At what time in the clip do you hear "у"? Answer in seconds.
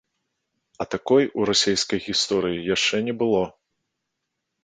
1.41-1.45